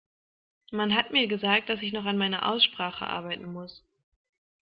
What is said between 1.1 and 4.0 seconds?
mir gesagt, dass ich noch an meiner Aussprache arbeiten muss.